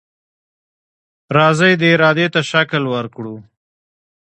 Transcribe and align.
راځئ 1.35 1.73
دې 1.81 1.89
ارادې 1.95 2.27
ته 2.33 2.41
شکل 2.51 2.83
ورکړو. 2.93 3.35